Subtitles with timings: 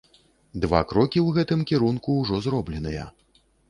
[0.63, 3.11] Два крокі ў гэтым кірунку ўжо зробленыя.